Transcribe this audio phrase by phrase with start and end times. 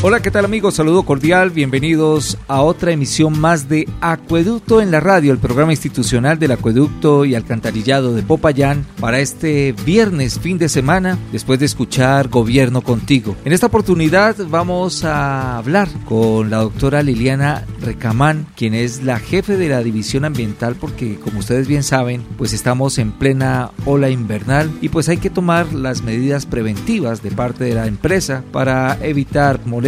[0.00, 0.74] Hola, ¿qué tal amigos?
[0.74, 6.38] Saludo cordial, bienvenidos a otra emisión más de Acueducto en la Radio, el programa institucional
[6.38, 12.28] del Acueducto y Alcantarillado de Popayán para este viernes, fin de semana, después de escuchar
[12.28, 13.34] Gobierno contigo.
[13.44, 19.56] En esta oportunidad vamos a hablar con la doctora Liliana Recamán, quien es la jefe
[19.56, 24.70] de la División Ambiental, porque como ustedes bien saben, pues estamos en plena ola invernal
[24.80, 29.58] y pues hay que tomar las medidas preventivas de parte de la empresa para evitar
[29.66, 29.87] molestias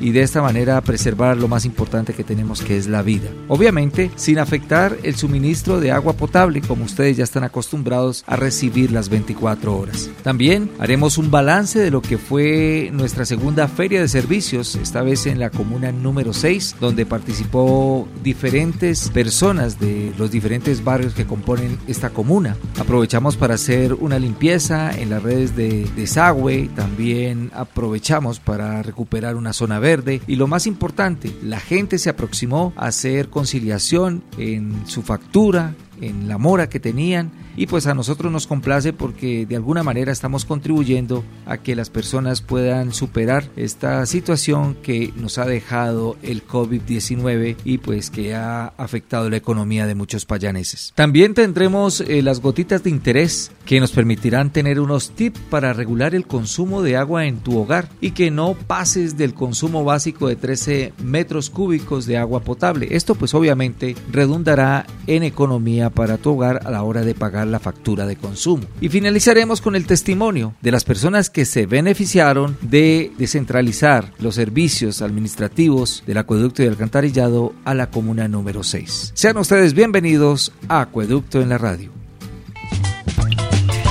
[0.00, 3.30] y de esta manera preservar lo más importante que tenemos que es la vida.
[3.46, 8.90] Obviamente sin afectar el suministro de agua potable como ustedes ya están acostumbrados a recibir
[8.90, 10.10] las 24 horas.
[10.24, 15.26] También haremos un balance de lo que fue nuestra segunda feria de servicios, esta vez
[15.26, 21.78] en la comuna número 6, donde participó diferentes personas de los diferentes barrios que componen
[21.86, 22.56] esta comuna.
[22.80, 29.52] Aprovechamos para hacer una limpieza en las redes de desagüe, también aprovechamos para recuperar una
[29.52, 30.20] zona verde.
[30.26, 36.28] Y lo más importante, la gente se aproximó a hacer conciliación en su factura, en
[36.28, 40.44] la mora que tenían y pues a nosotros nos complace porque de alguna manera estamos
[40.44, 47.56] contribuyendo a que las personas puedan superar esta situación que nos ha dejado el COVID-19
[47.64, 50.92] y pues que ha afectado la economía de muchos payaneses.
[50.94, 56.14] También tendremos eh, las gotitas de interés que nos permitirán tener unos tips para regular
[56.14, 60.36] el consumo de agua en tu hogar y que no pases del consumo básico de
[60.36, 62.88] 13 metros cúbicos de agua potable.
[62.90, 67.58] Esto pues obviamente redundará en economía para tu hogar a la hora de pagar la
[67.58, 68.64] factura de consumo.
[68.80, 75.02] Y finalizaremos con el testimonio de las personas que se beneficiaron de descentralizar los servicios
[75.02, 79.12] administrativos del acueducto y alcantarillado a la comuna número 6.
[79.14, 81.90] Sean ustedes bienvenidos a Acueducto en la Radio.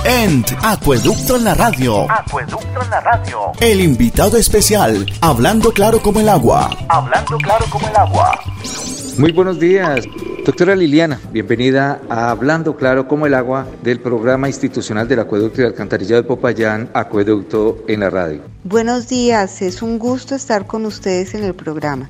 [0.06, 2.10] En Acueducto en la Radio.
[2.10, 3.40] Acueducto en la Radio.
[3.60, 6.70] El invitado especial, hablando claro como el agua.
[6.88, 8.40] Hablando claro como el agua.
[9.20, 10.06] Muy buenos días,
[10.46, 11.20] doctora Liliana.
[11.34, 16.28] Bienvenida a Hablando Claro como el Agua del programa institucional del Acueducto y Alcantarillado de
[16.30, 18.40] Popayán, Acueducto en la Radio.
[18.64, 22.10] Buenos días, es un gusto estar con ustedes en el programa.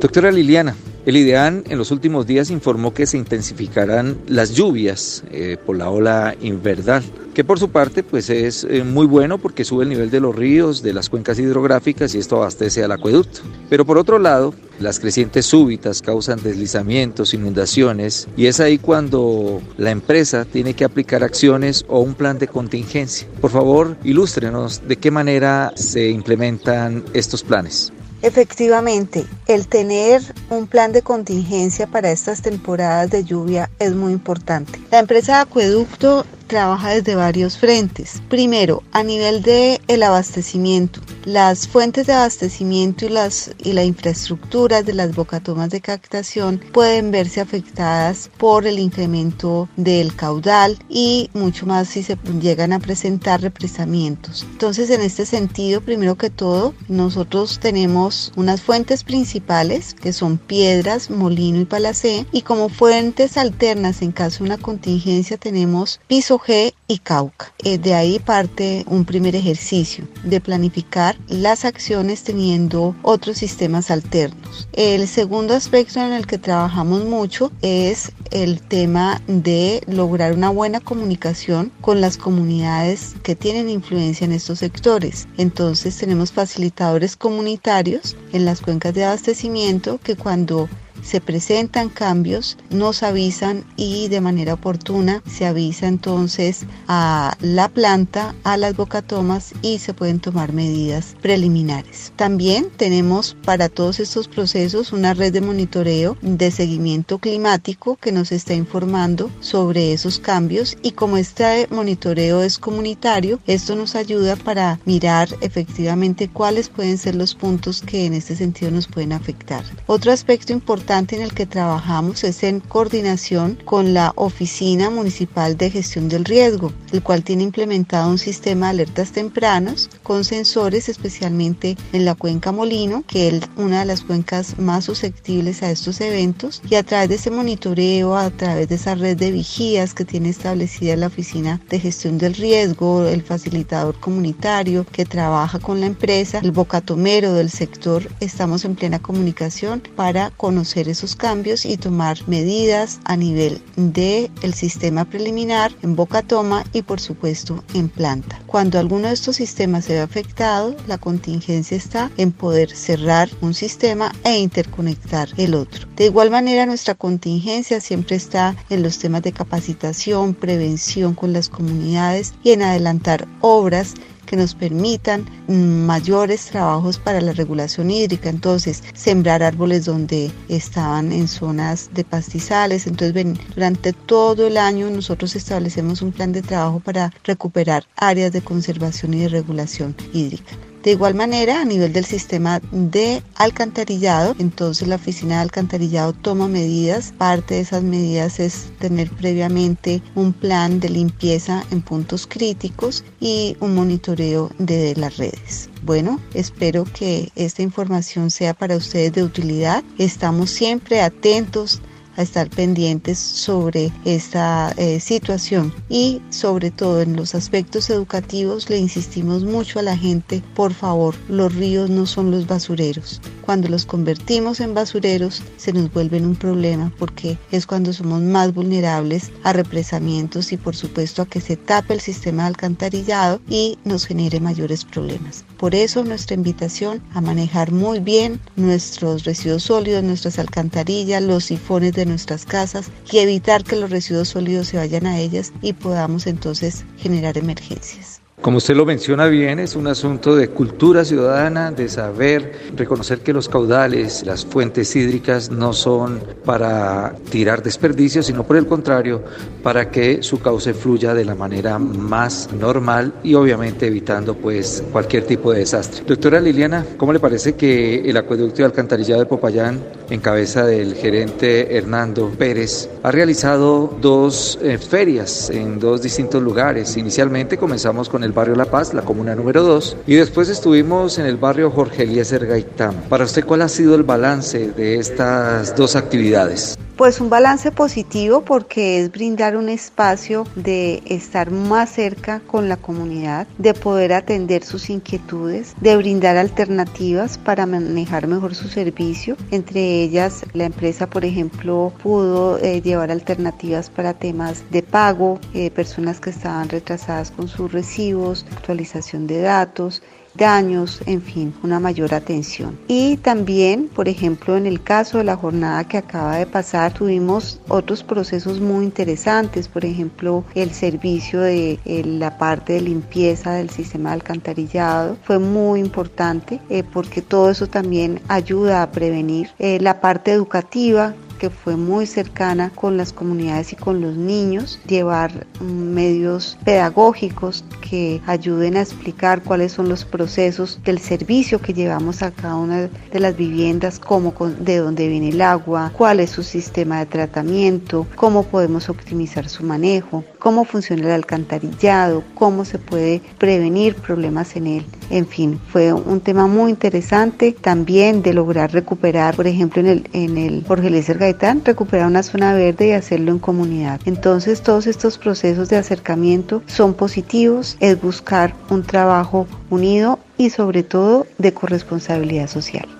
[0.00, 0.74] Doctora Liliana,
[1.06, 5.88] el IDEAN en los últimos días informó que se intensificarán las lluvias eh, por la
[5.88, 7.04] ola invernal,
[7.40, 10.36] que por su parte pues es eh, muy bueno porque sube el nivel de los
[10.36, 13.40] ríos, de las cuencas hidrográficas y esto abastece al acueducto.
[13.70, 19.90] Pero por otro lado, las crecientes súbitas causan deslizamientos, inundaciones y es ahí cuando la
[19.90, 23.26] empresa tiene que aplicar acciones o un plan de contingencia.
[23.40, 27.90] Por favor, ilústrenos de qué manera se implementan estos planes.
[28.20, 34.78] Efectivamente, el tener un plan de contingencia para estas temporadas de lluvia es muy importante.
[34.90, 38.20] La empresa de acueducto trabaja desde varios frentes.
[38.28, 41.00] Primero, a nivel de el abastecimiento.
[41.24, 47.10] Las fuentes de abastecimiento y, las, y la infraestructura de las bocatomas de captación pueden
[47.10, 53.42] verse afectadas por el incremento del caudal y mucho más si se llegan a presentar
[53.42, 54.46] represamientos.
[54.50, 61.10] Entonces, en este sentido, primero que todo, nosotros tenemos unas fuentes principales que son piedras,
[61.10, 66.72] molino y palacé y como fuentes alternas en caso de una contingencia tenemos piso G
[66.88, 67.52] y Cauca.
[67.58, 74.68] Eh, de ahí parte un primer ejercicio de planificar las acciones teniendo otros sistemas alternos.
[74.72, 80.80] El segundo aspecto en el que trabajamos mucho es el tema de lograr una buena
[80.80, 85.26] comunicación con las comunidades que tienen influencia en estos sectores.
[85.36, 90.68] Entonces tenemos facilitadores comunitarios en las cuencas de abastecimiento que cuando
[91.02, 98.34] se presentan cambios, nos avisan y de manera oportuna se avisa entonces a la planta,
[98.44, 102.12] a las bocatomas y se pueden tomar medidas preliminares.
[102.16, 108.32] También tenemos para todos estos procesos una red de monitoreo de seguimiento climático que nos
[108.32, 114.78] está informando sobre esos cambios y como este monitoreo es comunitario, esto nos ayuda para
[114.84, 119.64] mirar efectivamente cuáles pueden ser los puntos que en este sentido nos pueden afectar.
[119.86, 125.70] Otro aspecto importante en el que trabajamos es en coordinación con la Oficina Municipal de
[125.70, 131.76] Gestión del Riesgo, el cual tiene implementado un sistema de alertas tempranos con sensores especialmente
[131.92, 136.60] en la cuenca Molino, que es una de las cuencas más susceptibles a estos eventos,
[136.68, 140.30] y a través de ese monitoreo, a través de esa red de vigías que tiene
[140.30, 146.40] establecida la Oficina de Gestión del Riesgo, el facilitador comunitario que trabaja con la empresa,
[146.42, 153.00] el bocatomero del sector, estamos en plena comunicación para conocer esos cambios y tomar medidas
[153.04, 158.40] a nivel del el sistema preliminar en boca toma y por supuesto en planta.
[158.46, 163.54] Cuando alguno de estos sistemas se ve afectado, la contingencia está en poder cerrar un
[163.54, 165.86] sistema e interconectar el otro.
[165.96, 171.48] De igual manera, nuestra contingencia siempre está en los temas de capacitación, prevención con las
[171.48, 173.94] comunidades y en adelantar obras
[174.30, 178.28] que nos permitan mayores trabajos para la regulación hídrica.
[178.28, 182.86] Entonces, sembrar árboles donde estaban en zonas de pastizales.
[182.86, 188.40] Entonces, durante todo el año nosotros establecemos un plan de trabajo para recuperar áreas de
[188.40, 190.69] conservación y de regulación hídrica.
[190.82, 196.48] De igual manera, a nivel del sistema de alcantarillado, entonces la oficina de alcantarillado toma
[196.48, 197.12] medidas.
[197.18, 203.58] Parte de esas medidas es tener previamente un plan de limpieza en puntos críticos y
[203.60, 205.68] un monitoreo de las redes.
[205.82, 209.84] Bueno, espero que esta información sea para ustedes de utilidad.
[209.98, 211.82] Estamos siempre atentos
[212.20, 218.78] a estar pendientes sobre esta eh, situación y sobre todo en los aspectos educativos le
[218.78, 223.20] insistimos mucho a la gente, por favor, los ríos no son los basureros.
[223.44, 228.54] Cuando los convertimos en basureros se nos vuelven un problema porque es cuando somos más
[228.54, 233.78] vulnerables a represamientos y por supuesto a que se tape el sistema de alcantarillado y
[233.84, 235.44] nos genere mayores problemas.
[235.60, 241.92] Por eso nuestra invitación a manejar muy bien nuestros residuos sólidos, nuestras alcantarillas, los sifones
[241.92, 246.26] de nuestras casas y evitar que los residuos sólidos se vayan a ellas y podamos
[246.26, 248.09] entonces generar emergencias.
[248.42, 253.34] Como usted lo menciona bien, es un asunto de cultura ciudadana, de saber reconocer que
[253.34, 259.22] los caudales, las fuentes hídricas no son para tirar desperdicios, sino por el contrario,
[259.62, 265.24] para que su cauce fluya de la manera más normal y obviamente evitando pues cualquier
[265.24, 266.02] tipo de desastre.
[266.06, 270.94] Doctora Liliana, ¿cómo le parece que el acueducto y alcantarillado de Popayán, en cabeza del
[270.94, 276.96] gerente Hernando Pérez, ha realizado dos eh, ferias en dos distintos lugares?
[276.96, 281.26] Inicialmente comenzamos con el barrio La Paz, la comuna número 2, y después estuvimos en
[281.26, 282.94] el barrio Jorge Eliezer Gaitán.
[283.08, 286.78] Para usted, ¿cuál ha sido el balance de estas dos actividades?
[287.00, 292.76] Pues un balance positivo porque es brindar un espacio de estar más cerca con la
[292.76, 299.38] comunidad, de poder atender sus inquietudes, de brindar alternativas para manejar mejor su servicio.
[299.50, 305.70] Entre ellas, la empresa, por ejemplo, pudo eh, llevar alternativas para temas de pago, eh,
[305.70, 310.02] personas que estaban retrasadas con sus recibos, actualización de datos,
[310.34, 312.78] daños, en fin, una mayor atención.
[312.88, 317.60] Y también, por ejemplo, en el caso de la jornada que acaba de pasar, tuvimos
[317.68, 324.10] otros procesos muy interesantes, por ejemplo, el servicio de la parte de limpieza del sistema
[324.10, 330.00] de alcantarillado fue muy importante eh, porque todo eso también ayuda a prevenir eh, la
[330.00, 336.58] parte educativa que fue muy cercana con las comunidades y con los niños, llevar medios
[336.64, 342.56] pedagógicos que ayuden a explicar cuáles son los procesos del servicio que llevamos a cada
[342.56, 347.06] una de las viviendas, cómo, de dónde viene el agua, cuál es su sistema de
[347.06, 354.56] tratamiento, cómo podemos optimizar su manejo, cómo funciona el alcantarillado, cómo se puede prevenir problemas
[354.56, 354.86] en él.
[355.10, 360.08] En fin, fue un tema muy interesante también de lograr recuperar, por ejemplo, en el,
[360.12, 361.18] en el Jorge Lécer
[361.64, 364.00] recuperar una zona verde y hacerlo en comunidad.
[364.04, 370.84] Entonces todos estos procesos de acercamiento son positivos, es buscar un trabajo unido y sobre
[370.84, 372.99] todo de corresponsabilidad social.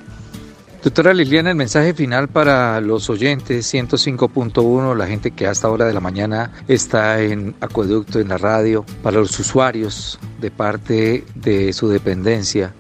[0.82, 5.92] Doctora Liliana, el mensaje final para los oyentes 105.1, la gente que hasta hora de
[5.92, 11.90] la mañana está en Acueducto, en la radio, para los usuarios de parte de su
[11.90, 12.72] dependencia.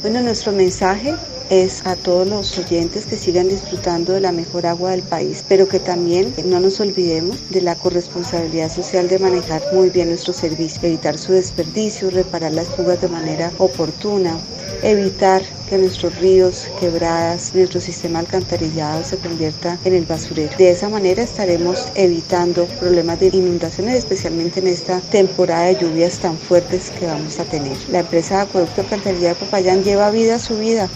[0.00, 1.14] Bueno, nuestro mensaje
[1.50, 5.68] es a todos los oyentes que sigan disfrutando de la mejor agua del país, pero
[5.68, 10.80] que también no nos olvidemos de la corresponsabilidad social de manejar muy bien nuestro servicio,
[10.82, 14.36] evitar su desperdicio, reparar las fugas de manera oportuna,
[14.82, 20.56] evitar que nuestros ríos, quebradas, nuestro sistema alcantarillado se convierta en el basurero.
[20.56, 26.36] De esa manera estaremos evitando problemas de inundaciones, especialmente en esta temporada de lluvias tan
[26.36, 27.76] fuertes que vamos a tener.
[27.90, 30.88] La empresa de Acueducto Alcantarillado de Popayán lleva vida a su vida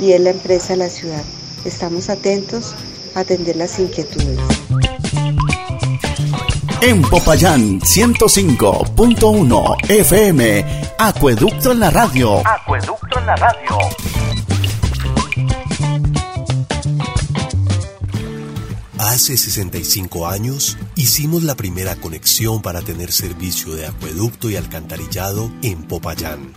[0.00, 1.24] y es la empresa de la ciudad.
[1.64, 2.76] Estamos atentos
[3.14, 4.38] a atender las inquietudes.
[6.80, 10.64] En Popayán 105.1 FM,
[10.98, 12.40] Acueducto en la radio.
[12.46, 13.76] Acueducto en la radio.
[18.98, 25.82] Hace 65 años hicimos la primera conexión para tener servicio de acueducto y alcantarillado en
[25.84, 26.52] Popayán.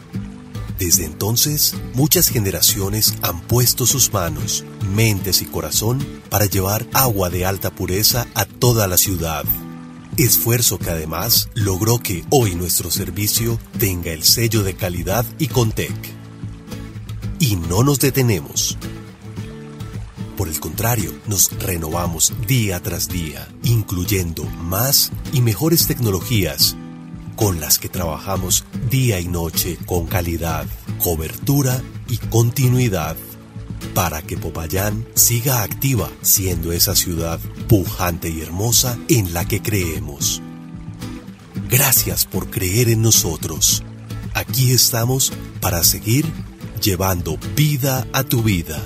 [0.81, 7.45] Desde entonces, muchas generaciones han puesto sus manos, mentes y corazón para llevar agua de
[7.45, 9.45] alta pureza a toda la ciudad.
[10.17, 15.93] Esfuerzo que además logró que hoy nuestro servicio tenga el sello de calidad y Contec.
[17.37, 18.75] Y no nos detenemos.
[20.35, 26.75] Por el contrario, nos renovamos día tras día, incluyendo más y mejores tecnologías
[27.35, 30.65] con las que trabajamos día y noche con calidad,
[30.99, 33.15] cobertura y continuidad
[33.93, 40.41] para que Popayán siga activa siendo esa ciudad pujante y hermosa en la que creemos.
[41.69, 43.83] Gracias por creer en nosotros.
[44.33, 46.25] Aquí estamos para seguir
[46.81, 48.81] llevando vida a tu vida.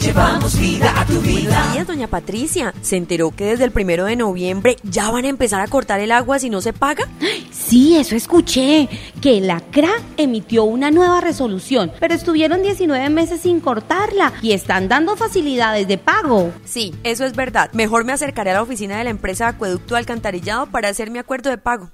[0.00, 1.72] Llevamos vida a tu vida.
[1.72, 2.72] días, doña Patricia.
[2.80, 6.12] ¿Se enteró que desde el primero de noviembre ya van a empezar a cortar el
[6.12, 7.08] agua si no se paga?
[7.50, 8.88] Sí, eso escuché,
[9.20, 14.88] que la CRA emitió una nueva resolución, pero estuvieron 19 meses sin cortarla y están
[14.88, 16.52] dando facilidades de pago.
[16.64, 17.70] Sí, eso es verdad.
[17.72, 21.50] Mejor me acercaré a la oficina de la empresa Acueducto Alcantarillado para hacer mi acuerdo
[21.50, 21.90] de pago.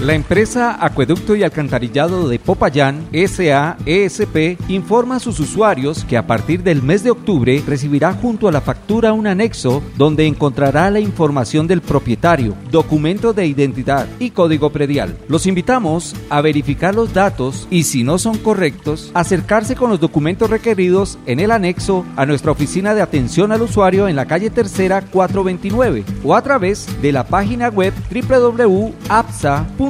[0.00, 6.62] La empresa Acueducto y Alcantarillado de Popayán, SAESP, informa a sus usuarios que a partir
[6.62, 11.66] del mes de octubre recibirá junto a la factura un anexo donde encontrará la información
[11.66, 15.18] del propietario, documento de identidad y código predial.
[15.28, 20.48] Los invitamos a verificar los datos y si no son correctos, acercarse con los documentos
[20.48, 25.02] requeridos en el anexo a nuestra oficina de atención al usuario en la calle Tercera
[25.02, 29.89] 429 o a través de la página web www.apsa.com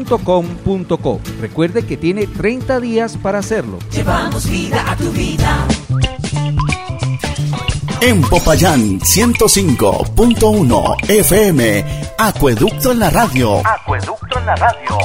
[1.41, 3.79] Recuerde que tiene 30 días para hacerlo.
[3.93, 5.67] Llevamos vida a tu vida.
[8.01, 11.85] En Popayán 105.1 FM,
[12.19, 13.61] Acueducto en la radio.
[13.67, 14.99] Acueducto en la radio.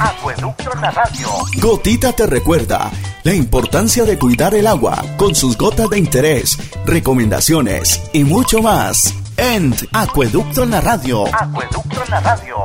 [0.00, 1.28] Acueducto en la radio.
[1.60, 2.90] Gotita te recuerda
[3.24, 9.12] la importancia de cuidar el agua con sus gotas de interés, recomendaciones y mucho más.
[9.40, 11.24] En Acueducto en la radio.
[11.32, 12.56] Acueducto en la radio.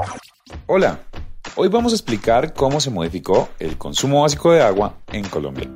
[0.65, 1.01] Hola,
[1.53, 5.69] hoy vamos a explicar cómo se modificó el consumo básico de agua en Colombia.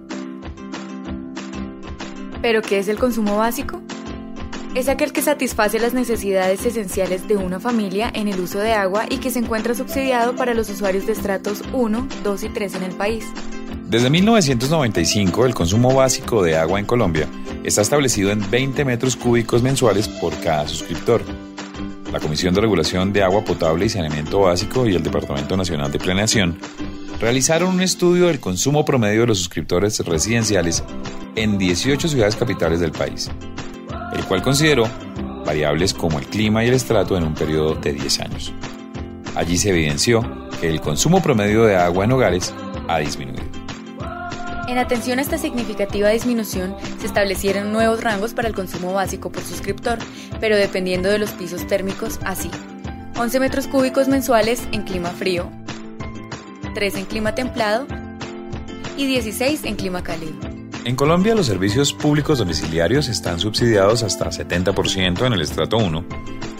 [2.41, 3.79] ¿Pero qué es el consumo básico?
[4.73, 9.05] Es aquel que satisface las necesidades esenciales de una familia en el uso de agua
[9.07, 12.83] y que se encuentra subsidiado para los usuarios de estratos 1, 2 y 3 en
[12.83, 13.23] el país.
[13.83, 17.27] Desde 1995, el consumo básico de agua en Colombia
[17.67, 21.21] está establecido en 20 metros cúbicos mensuales por cada suscriptor.
[22.13, 25.99] La Comisión de Regulación de Agua Potable y Saneamiento Básico y el Departamento Nacional de
[25.99, 26.57] Planeación
[27.19, 30.81] realizaron un estudio del consumo promedio de los suscriptores residenciales
[31.35, 33.29] en 18 ciudades capitales del país,
[34.13, 34.89] el cual consideró
[35.45, 38.53] variables como el clima y el estrato en un periodo de 10 años.
[39.35, 40.23] Allí se evidenció
[40.61, 42.53] que el consumo promedio de agua en hogares
[42.87, 43.56] ha disminuido.
[44.67, 49.41] En atención a esta significativa disminución, se establecieron nuevos rangos para el consumo básico por
[49.41, 49.97] suscriptor,
[50.41, 52.51] pero dependiendo de los pisos térmicos, así.
[53.17, 55.49] 11 metros cúbicos mensuales en clima frío,
[56.75, 57.87] 3 en clima templado
[58.97, 60.33] y 16 en clima cálido.
[60.83, 66.05] En Colombia los servicios públicos domiciliarios están subsidiados hasta 70% en el estrato 1,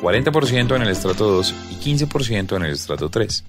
[0.02, 3.44] 40% en el estrato 2 y 15% en el estrato 3.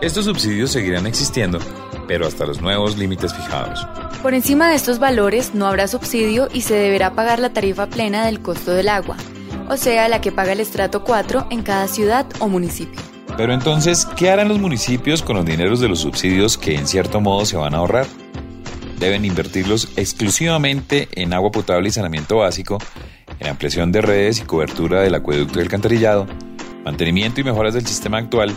[0.00, 1.60] Estos subsidios seguirán existiendo,
[2.06, 3.86] pero hasta los nuevos límites fijados.
[4.22, 8.24] Por encima de estos valores no habrá subsidio y se deberá pagar la tarifa plena
[8.24, 9.16] del costo del agua,
[9.68, 13.00] o sea, la que paga el estrato 4 en cada ciudad o municipio.
[13.36, 17.20] Pero entonces, ¿qué harán los municipios con los dineros de los subsidios que en cierto
[17.20, 18.06] modo se van a ahorrar?
[18.98, 22.78] Deben invertirlos exclusivamente en agua potable y saneamiento básico,
[23.40, 26.26] en ampliación de redes y cobertura del acueducto y alcantarillado,
[26.84, 28.54] mantenimiento y mejoras del sistema actual,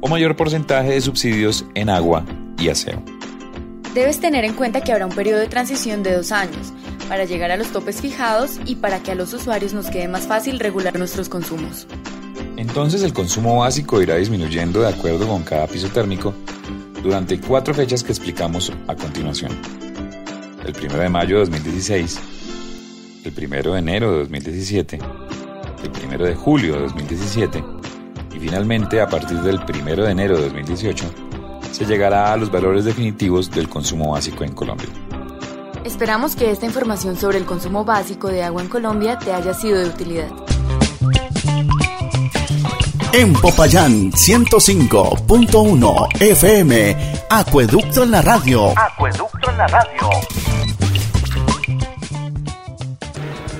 [0.00, 2.24] o mayor porcentaje de subsidios en agua
[2.58, 3.02] y aseo.
[3.94, 6.72] Debes tener en cuenta que habrá un periodo de transición de dos años
[7.08, 10.26] para llegar a los topes fijados y para que a los usuarios nos quede más
[10.26, 11.86] fácil regular nuestros consumos.
[12.56, 16.34] Entonces el consumo básico irá disminuyendo de acuerdo con cada piso térmico
[17.02, 19.52] durante cuatro fechas que explicamos a continuación.
[20.64, 22.20] El 1 de mayo de 2016,
[23.24, 27.64] el 1 de enero de 2017, el 1 de julio de 2017
[28.34, 31.27] y finalmente a partir del 1 de enero de 2018
[31.72, 34.88] se llegará a los valores definitivos del consumo básico en Colombia.
[35.84, 39.78] Esperamos que esta información sobre el consumo básico de agua en Colombia te haya sido
[39.78, 40.28] de utilidad.
[43.12, 46.96] En Popayán 105.1 FM,
[47.30, 48.78] Acueducto en la radio.
[48.78, 50.10] Acueducto en la radio.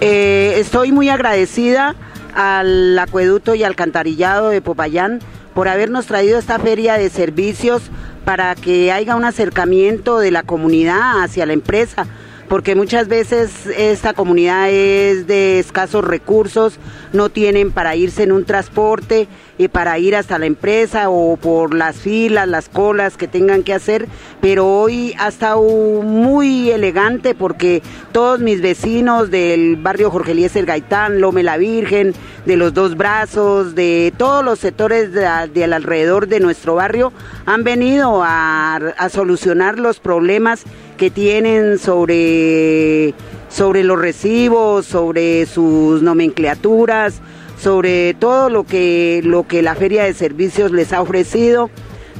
[0.00, 1.96] Eh, estoy muy agradecida
[2.34, 5.20] al acueducto y alcantarillado de Popayán
[5.54, 7.82] por habernos traído esta feria de servicios
[8.28, 12.06] para que haya un acercamiento de la comunidad hacia la empresa
[12.48, 16.78] porque muchas veces esta comunidad es de escasos recursos,
[17.12, 19.28] no tienen para irse en un transporte
[19.58, 23.74] y para ir hasta la empresa o por las filas, las colas que tengan que
[23.74, 24.08] hacer,
[24.40, 31.20] pero hoy ha estado muy elegante porque todos mis vecinos del barrio Jorge Eliezer Gaitán,
[31.20, 32.14] Lome la Virgen,
[32.46, 37.12] de los dos brazos, de todos los sectores del alrededor de nuestro barrio
[37.44, 40.64] han venido a solucionar los problemas
[40.98, 43.14] que tienen sobre,
[43.48, 47.22] sobre los recibos, sobre sus nomenclaturas,
[47.58, 51.70] sobre todo lo que, lo que la Feria de Servicios les ha ofrecido.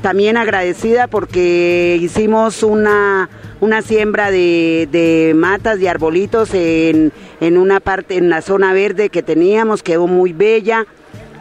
[0.01, 3.29] También agradecida porque hicimos una,
[3.61, 9.11] una siembra de, de matas, de arbolitos en, en una parte, en la zona verde
[9.11, 10.87] que teníamos, quedó muy bella,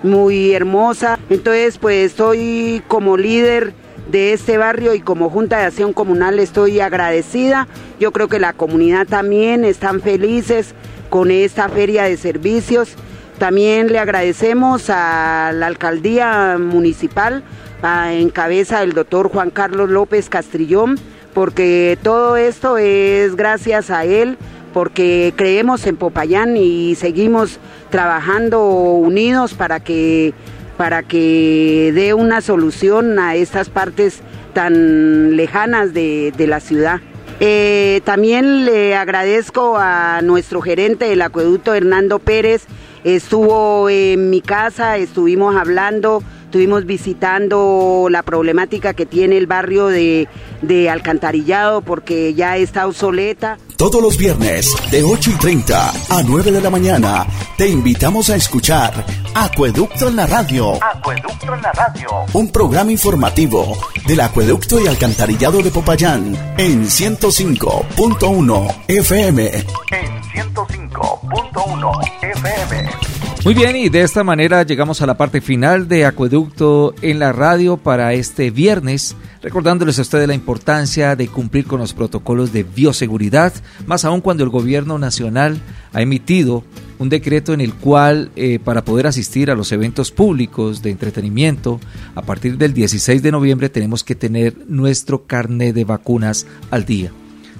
[0.01, 1.19] muy hermosa.
[1.29, 3.73] Entonces, pues estoy como líder
[4.11, 7.67] de este barrio y como Junta de Acción Comunal estoy agradecida.
[7.99, 10.73] Yo creo que la comunidad también están felices
[11.09, 12.95] con esta feria de servicios.
[13.37, 17.43] También le agradecemos a la alcaldía municipal
[17.83, 20.97] en cabeza del doctor Juan Carlos López Castrillón,
[21.33, 24.37] porque todo esto es gracias a él,
[24.73, 27.59] porque creemos en Popayán y seguimos
[27.91, 30.33] trabajando unidos para que
[30.77, 34.21] para que dé una solución a estas partes
[34.53, 37.01] tan lejanas de, la ciudad.
[37.39, 42.65] Eh, también le agradezco a nuestro gerente del acueducto, Hernando Pérez,
[43.03, 50.27] estuvo en mi casa, estuvimos hablando, estuvimos visitando la problemática que tiene el barrio de,
[50.61, 53.57] de Alcantarillado porque ya está obsoleta.
[53.77, 58.35] Todos los viernes de 8 y 30 a 9 de la mañana te invitamos a
[58.35, 60.83] escuchar Acueducto en la Radio.
[60.83, 62.09] Acueducto en la Radio.
[62.33, 69.45] Un programa informativo del Acueducto y Alcantarillado de Popayán en 105.1 FM.
[69.45, 73.16] En 105.1 FM.
[73.47, 77.31] Muy bien, y de esta manera llegamos a la parte final de Acueducto en la
[77.31, 82.63] radio para este viernes, recordándoles a ustedes la importancia de cumplir con los protocolos de
[82.63, 83.53] bioseguridad,
[83.85, 85.61] más aún cuando el gobierno nacional
[85.93, 86.65] ha emitido
[86.99, 91.79] un decreto en el cual eh, para poder asistir a los eventos públicos de entretenimiento,
[92.15, 97.13] a partir del 16 de noviembre tenemos que tener nuestro carnet de vacunas al día.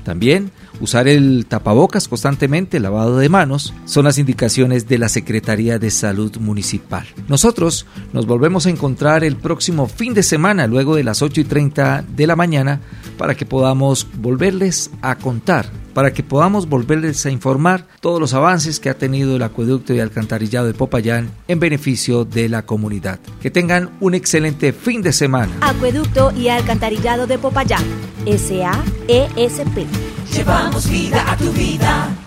[0.04, 5.92] También usar el tapabocas constantemente, lavado de manos, son las indicaciones de la Secretaría de
[5.92, 7.06] Salud Municipal.
[7.28, 11.44] Nosotros nos volvemos a encontrar el próximo fin de semana, luego de las 8 y
[11.44, 12.82] 30 de la mañana,
[13.18, 18.80] para que podamos volverles a contar, para que podamos volverles a informar todos los avances
[18.80, 23.20] que ha tenido el acueducto y alcantarillado de Popayán en beneficio de la comunidad.
[23.42, 25.54] Que tengan un excelente fin de semana.
[25.62, 27.84] Acueducto y alcantarillado de Popayán,
[28.26, 29.88] SAESP.
[30.32, 32.27] Llevamos vida a tu vida.